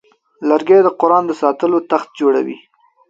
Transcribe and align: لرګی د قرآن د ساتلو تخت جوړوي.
لرګی 0.49 0.79
د 0.83 0.87
قرآن 0.99 1.23
د 1.27 1.31
ساتلو 1.41 1.77
تخت 1.91 2.09
جوړوي. 2.19 2.57